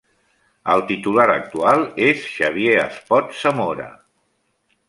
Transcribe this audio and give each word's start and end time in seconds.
El 0.75 0.81
titular 0.91 1.25
actual 1.33 1.85
és 2.07 2.25
Xavier 2.39 2.81
Espot 2.87 3.39
Zamora. 3.43 3.87